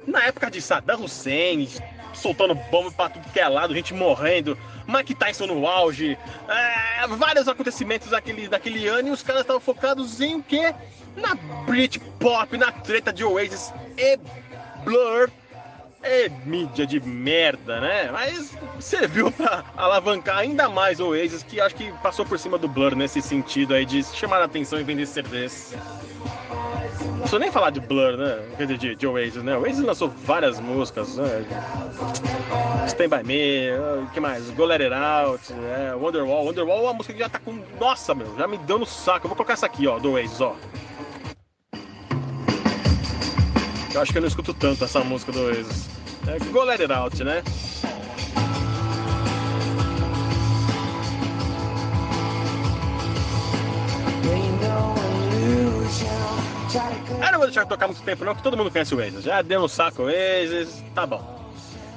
[0.08, 1.68] na época de Saddam Hussein,
[2.14, 7.48] soltando bomba pra tudo que é lado, gente morrendo, Mike Tyson no auge, é, vários
[7.48, 10.74] acontecimentos daquele, daquele ano e os caras estavam focados em o quê?
[11.16, 11.36] Na
[11.66, 14.18] Britpop, na treta de Oasis e
[14.84, 15.30] Blur.
[16.04, 18.10] É mídia de merda, né?
[18.12, 22.68] Mas serviu pra alavancar ainda mais o Oasis, que acho que passou por cima do
[22.68, 25.78] Blur nesse sentido aí de chamar a atenção e vender cerveja.
[27.20, 28.40] Preciso nem falar de Blur, né?
[28.56, 29.58] Quer dizer, de, de Oasis, né?
[29.58, 31.46] Oasis lançou várias músicas, né?
[32.88, 33.72] Stand By Me,
[34.04, 34.50] o que mais?
[34.52, 36.46] Go Let It Out, é, Wonderwall.
[36.46, 37.60] Wonderwall é uma música que já tá com...
[37.80, 39.26] Nossa, meu, já me deu no saco.
[39.26, 40.56] Eu vou colocar essa aqui, ó, do Oasis, ó.
[43.94, 45.90] Eu acho que eu não escuto tanto essa música do Oasis.
[46.28, 47.44] É Go Let It Out, né?
[56.74, 59.24] Eu não vou deixar tocar muito tempo não, porque todo mundo conhece o Oasis.
[59.24, 60.08] Já deu no saco o
[60.94, 61.38] tá bom.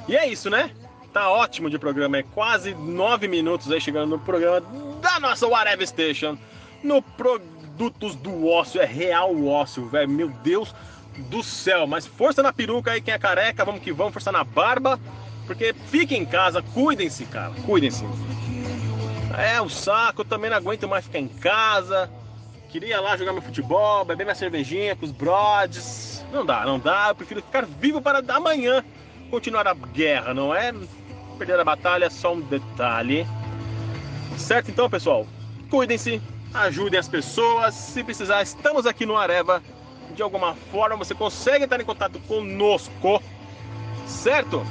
[0.08, 0.70] E é isso, né?
[1.12, 4.60] Tá ótimo de programa, é quase nove minutos aí chegando no programa
[5.00, 6.38] da nossa Whatever Station.
[6.82, 7.40] No pro...
[7.80, 10.08] produtos do ócio, é real ócio, velho.
[10.08, 10.74] Meu Deus
[11.16, 11.86] do céu.
[11.86, 15.00] Mas força na peruca aí, quem é careca, vamos que vamos, força na barba.
[15.46, 18.04] Porque fiquem em casa, cuidem-se, cara, cuidem-se.
[19.36, 22.10] É, o saco, eu também não aguento mais ficar em casa.
[22.70, 26.24] Queria lá jogar meu futebol, beber minha cervejinha com os brodes.
[26.32, 27.08] Não dá, não dá.
[27.08, 28.84] Eu prefiro ficar vivo para amanhã
[29.28, 30.72] continuar a guerra, não é?
[31.36, 33.26] Perder a batalha é só um detalhe.
[34.38, 35.26] Certo então, pessoal?
[35.68, 36.22] Cuidem-se,
[36.54, 37.74] ajudem as pessoas.
[37.74, 39.60] Se precisar, estamos aqui no Areva.
[40.14, 43.22] De alguma forma você consegue estar em contato conosco,
[44.06, 44.64] certo?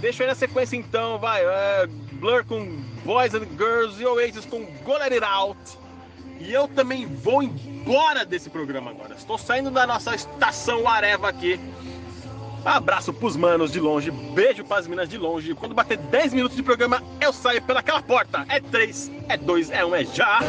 [0.00, 1.42] Deixa aí na sequência então, vai.
[1.44, 5.79] É, Blur com Boys and Girls e Oasis com Go Let It Out.
[6.40, 9.14] E eu também vou embora desse programa agora.
[9.14, 11.60] Estou saindo da nossa estação Areva aqui.
[12.64, 15.54] Abraço pros manos de longe, beijo pras minas de longe.
[15.54, 18.44] Quando bater 10 minutos de programa, eu saio pelaquela porta.
[18.48, 20.40] É 3, é 2, é 1, é já.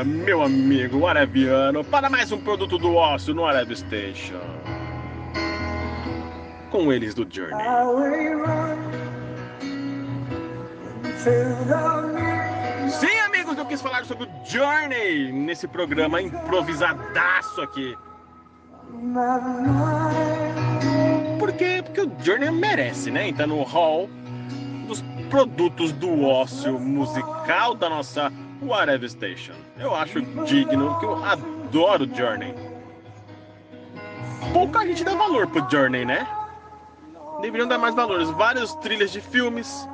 [0.00, 4.40] Amiga, meu amigo Arabiano, para mais um produto do ócio no Arab Station.
[6.70, 7.64] Com eles do Journey.
[12.88, 17.96] Sim, amigos, eu quis falar sobre o Journey nesse programa improvisadaço aqui.
[21.38, 21.82] Por quê?
[21.84, 23.28] Porque o Journey merece, né?
[23.28, 24.08] Então no hall
[24.88, 28.32] dos produtos do ócio musical da nossa
[28.62, 29.54] Whatever Station.
[29.78, 32.54] Eu acho digno, que eu adoro Journey.
[34.52, 36.26] Pouca gente dá valor pro Journey, né?
[37.40, 38.28] Deveriam dar mais valores.
[38.30, 39.88] Várias trilhas de filmes,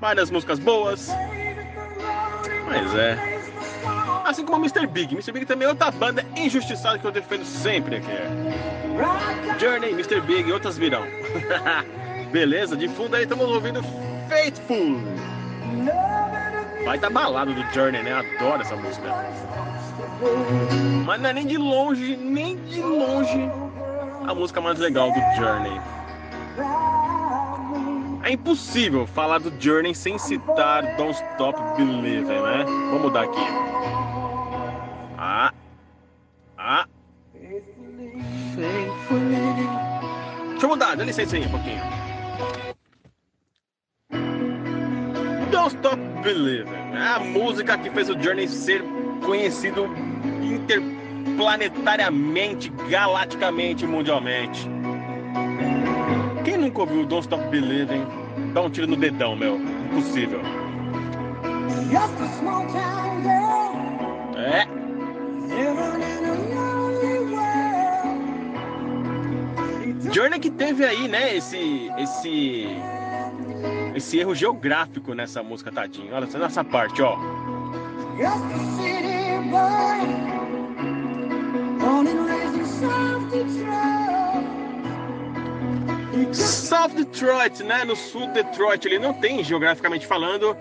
[0.00, 1.08] várias músicas boas.
[2.66, 3.38] Mas é.
[4.24, 4.86] Assim como Mr.
[4.86, 5.14] Big.
[5.14, 5.32] Mr.
[5.32, 8.06] Big também é outra banda injustiçada que eu defendo sempre aqui.
[9.58, 10.20] Journey, Mr.
[10.20, 11.04] Big e outras virão.
[12.30, 12.76] Beleza?
[12.76, 13.82] De fundo aí estamos ouvindo
[14.28, 15.00] Faithful.
[16.88, 18.14] Vai tá balado do Journey, né?
[18.14, 19.14] Adoro essa música.
[21.04, 23.50] Mas não é nem de longe, nem de longe
[24.26, 25.78] a música mais legal do Journey.
[28.24, 32.64] É impossível falar do Journey sem citar Don't Stop Believing, né?
[32.64, 33.46] Vamos mudar aqui.
[35.18, 35.52] Ah.
[36.56, 36.86] Ah.
[40.52, 42.07] Deixa eu mudar, dá licença aí um pouquinho.
[45.78, 48.82] Stop Believing é a música que fez o Journey ser
[49.24, 49.88] conhecido
[50.42, 54.68] interplanetariamente, galaticamente, mundialmente.
[56.44, 58.04] Quem nunca ouviu Don't Stop Believing?
[58.52, 59.54] Dá um tiro no dedão, meu.
[59.56, 60.40] Impossível.
[64.36, 64.66] É.
[70.12, 72.66] Journey que teve aí, né, esse esse
[73.98, 76.14] esse erro geográfico nessa música, tadinho.
[76.14, 77.16] Olha nessa parte, ó.
[86.32, 87.84] South Detroit, né?
[87.84, 90.56] No sul de Detroit, ele não tem, geograficamente falando,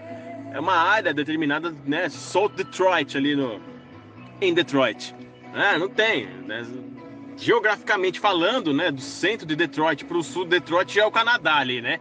[0.53, 2.09] é uma área determinada, né?
[2.09, 3.59] South Detroit ali no
[4.39, 5.15] em Detroit,
[5.53, 5.77] né?
[5.77, 6.65] Não tem, né?
[7.37, 8.91] Geograficamente falando, né?
[8.91, 11.99] Do centro de Detroit para o sul de Detroit já é o Canadá ali, né?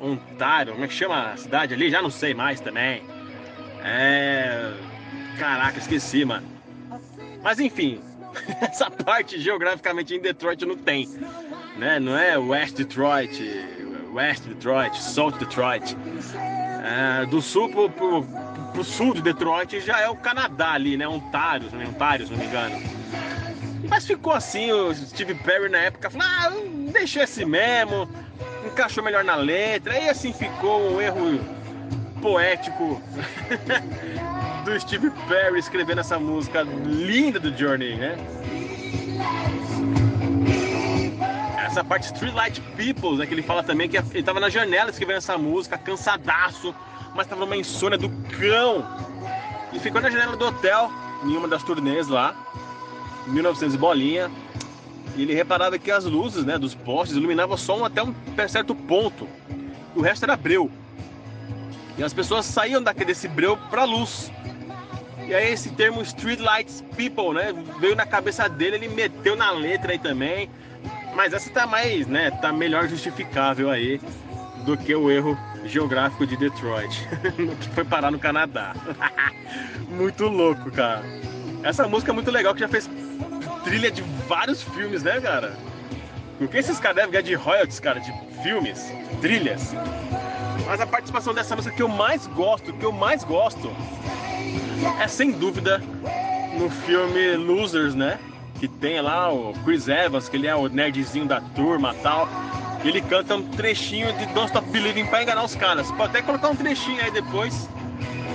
[0.00, 1.90] Ontário, como é que chama a cidade ali?
[1.90, 3.02] Já não sei mais também.
[3.82, 4.72] É.
[5.38, 6.46] Caraca, esqueci, mano.
[7.42, 8.00] Mas enfim,
[8.60, 11.08] essa parte geograficamente em Detroit não tem.
[11.76, 11.98] Né?
[11.98, 13.42] Não é West Detroit,
[14.12, 15.96] West Detroit, South Detroit.
[16.84, 18.24] É, do sul pro, pro,
[18.72, 21.08] pro, sul de Detroit já é o Canadá ali, né?
[21.08, 21.86] Ontário, né?
[22.24, 22.82] Se não me engano.
[23.88, 26.50] Mas ficou assim, o Steve Perry na época falou, ah,
[26.92, 28.08] deixa esse mesmo
[28.64, 31.40] encaixou melhor na letra, e assim ficou um erro
[32.20, 33.00] poético
[34.64, 38.16] do Steve Perry escrevendo essa música linda do Journey, né?
[41.66, 45.18] Essa parte Streetlight People, né, que ele fala também que ele tava na janela escrevendo
[45.18, 46.74] essa música, cansadaço,
[47.14, 48.08] mas tava numa insônia do
[48.38, 48.86] cão.
[49.72, 50.90] E ficou na janela do hotel,
[51.24, 52.34] em uma das turnês lá,
[53.26, 54.30] 1900 bolinha,
[55.16, 58.14] e ele reparava que as luzes né, dos postes iluminavam só um, até um
[58.48, 59.28] certo ponto.
[59.94, 60.70] O resto era breu.
[61.96, 64.32] E as pessoas saíam daquele, desse breu para luz.
[65.26, 69.50] E aí esse termo Street Lights People, né, veio na cabeça dele, ele meteu na
[69.50, 70.50] letra aí também.
[71.14, 74.00] Mas essa tá mais, né, tá melhor justificável aí
[74.64, 77.08] do que o erro geográfico de Detroit,
[77.60, 78.74] que foi parar no Canadá.
[79.88, 81.04] muito louco, cara.
[81.62, 82.90] Essa música é muito legal que já fez
[83.64, 85.56] trilha de vários filmes, né, cara?
[86.40, 88.12] O que esses caras devem ganhar de royalties, cara, de
[88.42, 89.74] filmes, trilhas?
[90.66, 93.74] Mas a participação dessa música que eu mais gosto, que eu mais gosto,
[95.00, 95.80] é sem dúvida
[96.58, 98.18] no filme Losers, né?
[98.60, 102.28] Que tem lá o Chris Evans, que ele é o nerdzinho da turma tal.
[102.84, 105.90] Ele canta um trechinho de Don't Stop Believing pra enganar os caras.
[105.92, 107.68] Pode até colocar um trechinho aí depois.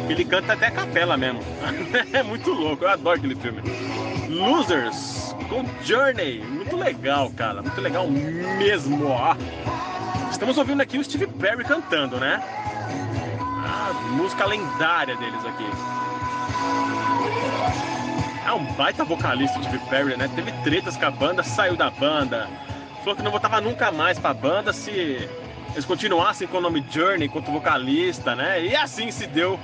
[0.09, 1.39] Ele canta até a capela mesmo.
[2.11, 3.61] é muito louco, eu adoro aquele filme.
[4.27, 5.18] Losers
[5.49, 6.39] com Journey.
[6.39, 7.61] Muito legal, cara.
[7.61, 9.35] Muito legal mesmo, ó.
[10.31, 12.41] Estamos ouvindo aqui o Steve Perry cantando, né?
[13.65, 15.65] A música lendária deles aqui.
[18.45, 20.29] É um baita vocalista, Steve Perry, né?
[20.33, 22.47] Teve tretas com a banda, saiu da banda.
[22.99, 27.27] Falou que não voltava nunca mais pra banda se eles continuassem com o nome Journey
[27.27, 28.63] enquanto vocalista, né?
[28.65, 29.59] E assim se deu.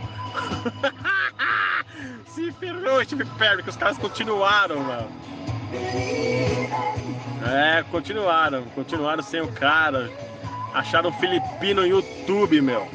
[2.27, 5.09] se ferrou Steve Perry, que os caras continuaram, mano.
[7.45, 10.09] É, continuaram, continuaram sem o cara.
[10.73, 12.87] Acharam um filipino no YouTube, meu.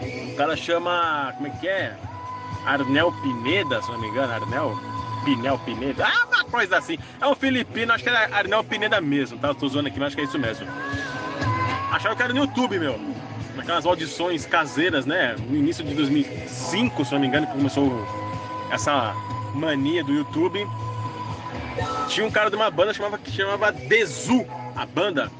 [0.00, 1.32] O cara chama.
[1.36, 1.96] Como é que é?
[2.66, 4.32] Arnel Pineda, se não me engano.
[4.32, 4.78] Arnel?
[5.24, 6.06] Pinel Pineda.
[6.06, 6.98] Ah, uma coisa assim.
[7.20, 9.54] É um filipino, acho que é Arnel Pineda mesmo, tá?
[9.54, 10.66] Tô zoando aqui, mas acho que é isso mesmo.
[11.90, 12.98] Acharam que era no YouTube, meu.
[13.56, 15.36] Naquelas audições caseiras, né?
[15.48, 18.06] No início de 2005, se não me engano, que começou
[18.70, 19.14] essa
[19.54, 20.66] mania do YouTube.
[22.08, 24.46] Tinha um cara de uma banda chamava, que chamava Dezu,
[24.76, 25.30] a banda.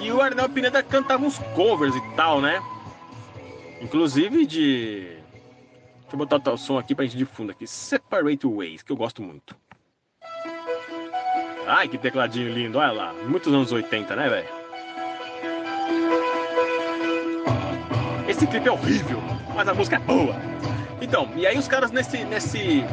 [0.00, 2.62] E o Arnel Pineda cantava uns covers e tal, né?
[3.80, 5.18] Inclusive de.
[6.02, 7.66] Deixa eu botar o som aqui pra gente de fundo aqui.
[7.66, 9.56] Separate Ways, que eu gosto muito.
[11.66, 13.14] Ai, que tecladinho lindo, olha lá.
[13.26, 14.48] Muitos anos 80, né, velho?
[18.28, 19.18] Esse clipe é horrível,
[19.54, 20.34] mas a música é boa.
[21.00, 22.84] Então, e aí os caras nesse, nesse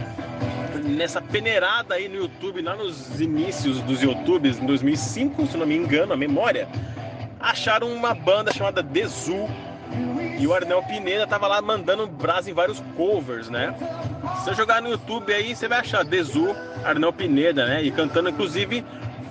[0.84, 5.76] nessa peneirada aí no YouTube, lá nos inícios dos YouTubes, em 2005, se não me
[5.76, 6.68] engano, a memória,
[7.40, 9.48] acharam uma banda chamada Dezu.
[10.40, 13.76] E o Arnel Pineda tava lá mandando brasa em vários covers, né?
[14.40, 17.84] Se você jogar no YouTube aí, você vai achar Dezu, Arnel Pineda, né?
[17.84, 18.84] E cantando, inclusive,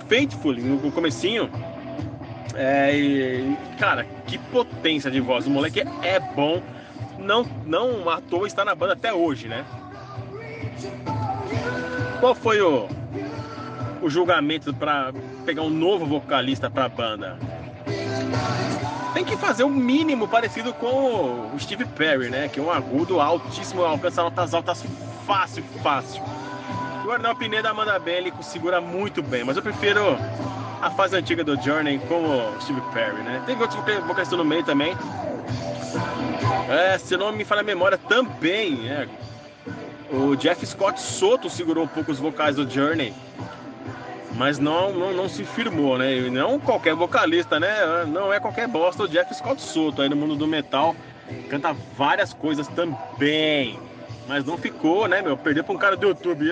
[0.07, 1.49] Faithfully, no comecinho.
[2.53, 5.47] É, e, cara, que potência de voz.
[5.47, 6.61] O moleque é bom.
[7.17, 9.65] Não, não à toa está na banda até hoje, né?
[12.21, 12.87] Qual foi o,
[13.99, 15.11] o julgamento para
[15.43, 17.35] pegar um novo vocalista para a banda?
[19.11, 22.47] Tem que fazer o mínimo parecido com o Steve Perry, né?
[22.47, 24.85] Que é um agudo altíssimo, alcança notas altas
[25.25, 26.21] fácil, fácil.
[27.07, 30.15] O Arnaldo Pineda manda bem, ele segura muito bem, mas eu prefiro
[30.79, 33.41] a fase antiga do Journey com o Steve Perry, né?
[33.47, 34.95] Tem outros vocalistas no meio também.
[36.69, 39.07] É, se não me falha a memória, também, é,
[40.11, 43.13] o Jeff Scott Soto segurou um pouco os vocais do Journey,
[44.35, 46.17] mas não, não, não se firmou, né?
[46.17, 48.05] E não qualquer vocalista, né?
[48.05, 50.95] Não é qualquer bosta o Jeff Scott Soto aí no mundo do metal.
[51.49, 53.79] Canta várias coisas também.
[54.27, 55.37] Mas não ficou, né, meu?
[55.37, 56.51] Perdeu pra um cara do YouTube.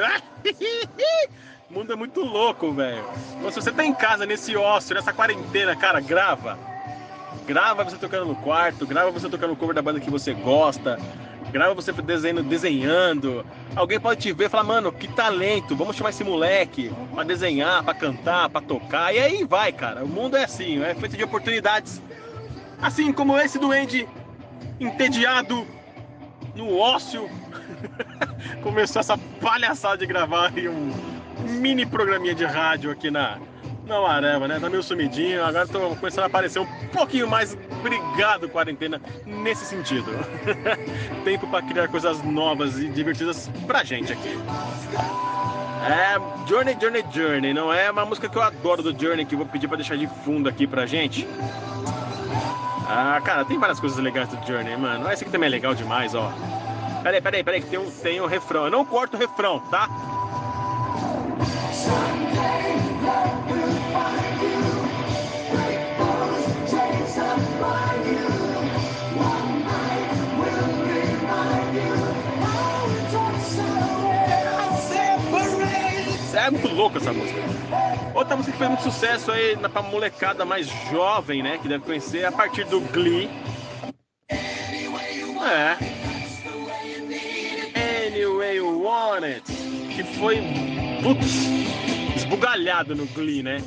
[1.69, 3.03] o mundo é muito louco, velho.
[3.37, 6.57] Então, se você tá em casa nesse ócio, nessa quarentena, cara, grava.
[7.45, 10.99] Grava você tocando no quarto, grava você tocando o cover da banda que você gosta,
[11.51, 13.45] grava você desenhando, desenhando.
[13.75, 17.83] Alguém pode te ver e falar, mano, que talento, vamos chamar esse moleque pra desenhar,
[17.83, 19.13] pra cantar, pra tocar.
[19.13, 20.03] E aí vai, cara.
[20.03, 22.01] O mundo é assim, é feito de oportunidades.
[22.81, 24.07] Assim como esse do Andy,
[24.79, 25.65] entediado
[26.55, 27.29] no ócio,
[28.63, 30.93] começou essa palhaçada de gravar um
[31.43, 33.37] mini programinha de rádio aqui na,
[33.89, 34.59] não, Areva, né?
[34.59, 37.57] Tá meio sumidinho, agora tô começando a aparecer um pouquinho mais.
[37.79, 40.05] Obrigado, quarentena, nesse sentido.
[41.25, 44.37] Tempo para criar coisas novas e divertidas pra gente aqui.
[45.87, 49.39] É Journey, Journey, Journey, não é uma música que eu adoro do Journey, que eu
[49.39, 51.27] vou pedir pra deixar de fundo aqui pra gente.
[52.87, 55.11] Ah, cara, tem várias coisas legais do Journey, mano.
[55.11, 56.31] Esse aqui também é legal demais, ó.
[57.01, 58.65] Peraí, peraí, peraí, que tem um, tem um refrão.
[58.65, 59.87] Eu não corto o refrão, tá?
[76.97, 77.39] Essa música.
[78.13, 81.57] Outra música que fez muito sucesso aí pra molecada mais jovem, né?
[81.61, 83.29] Que deve conhecer a partir do Glee.
[85.41, 85.77] É.
[88.07, 89.43] Anyway You Want It.
[89.95, 90.41] Que foi,
[91.01, 91.47] putz,
[92.15, 93.61] esbugalhado no Glee, né?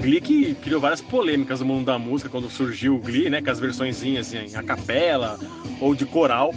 [0.00, 3.42] Glee que criou várias polêmicas no mundo da música quando surgiu o Glee, né?
[3.42, 5.38] Com as versõezinhas em a capela
[5.80, 6.54] ou de coral.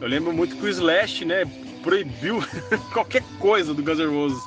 [0.00, 1.44] Eu lembro muito que o Slash, né,
[1.84, 2.42] proibiu
[2.92, 4.42] qualquer coisa do Guns N' Roses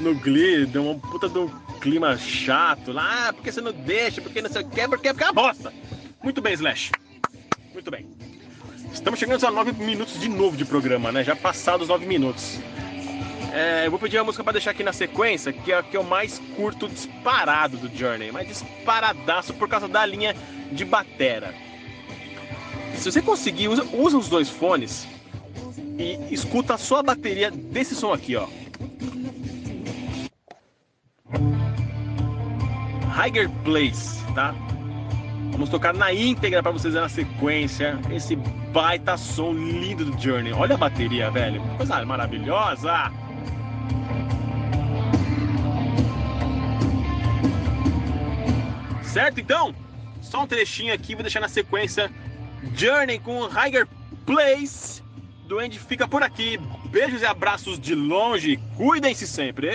[0.00, 1.48] no Glee, deu uma puta de um
[1.80, 5.12] clima chato lá, ah, porque você não deixa, porque não sei o que, porque é
[5.12, 5.72] uma bosta.
[6.22, 6.92] Muito bem, Slash.
[7.72, 8.06] Muito bem.
[8.92, 11.24] Estamos chegando a nove minutos de novo de programa, né?
[11.24, 12.58] Já passados os nove minutos.
[13.52, 15.96] É, eu vou pedir a música para deixar aqui na sequência, que é a que
[15.96, 20.34] eu mais curto disparado do Journey, mas disparadaço por causa da linha
[20.72, 21.54] de batera.
[22.96, 25.06] Se você conseguir, usa, usa os dois fones
[25.98, 28.48] e escuta só a bateria desse som aqui, ó.
[33.16, 34.54] Higher Place, tá?
[35.52, 40.52] Vamos tocar na íntegra para vocês na sequência esse baita som lindo do Journey.
[40.52, 41.62] Olha a bateria, velho.
[41.76, 43.12] Coisa maravilhosa.
[49.04, 49.72] Certo, então?
[50.20, 52.10] Só um trechinho aqui, vou deixar na sequência
[52.74, 53.86] Journey com Higher
[54.26, 55.03] Place.
[55.46, 56.58] Duende fica por aqui.
[56.86, 58.58] Beijos e abraços de longe.
[58.76, 59.72] Cuidem-se sempre.